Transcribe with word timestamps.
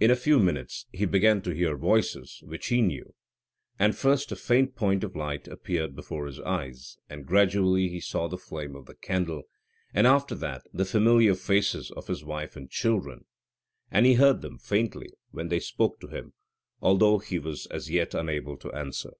In 0.00 0.10
a 0.10 0.16
few 0.16 0.38
minutes 0.38 0.86
he 0.92 1.04
began 1.04 1.42
to 1.42 1.50
hear 1.52 1.76
voices 1.76 2.40
which 2.46 2.68
he 2.68 2.80
knew, 2.80 3.14
and 3.78 3.94
first 3.94 4.32
a 4.32 4.34
faint 4.36 4.74
point 4.74 5.04
of 5.04 5.14
light 5.14 5.46
appeared 5.46 5.94
before 5.94 6.24
his 6.24 6.40
eyes, 6.40 6.96
and 7.10 7.26
gradually 7.26 7.88
he 7.90 8.00
saw 8.00 8.28
the 8.28 8.38
flame 8.38 8.74
of 8.74 8.86
the 8.86 8.94
candle, 8.94 9.42
and, 9.92 10.06
after 10.06 10.34
that, 10.36 10.62
the 10.72 10.86
familiar 10.86 11.34
faces 11.34 11.90
of 11.90 12.06
his 12.08 12.24
wife 12.24 12.56
and 12.56 12.70
children, 12.70 13.26
and 13.90 14.06
he 14.06 14.14
heard 14.14 14.40
them 14.40 14.56
faintly 14.56 15.10
when 15.32 15.48
they 15.48 15.60
spoke 15.60 16.00
to 16.00 16.08
him, 16.08 16.32
although 16.80 17.18
he 17.18 17.38
was 17.38 17.66
as 17.66 17.90
yet 17.90 18.14
unable 18.14 18.56
to 18.56 18.72
answer. 18.72 19.12